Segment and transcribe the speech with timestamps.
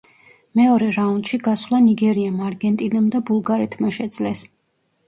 [0.59, 4.47] მეორე რაუნდში გასვლა ნიგერიამ, არგენტინამ და ბულგარეთმა შეძლეს.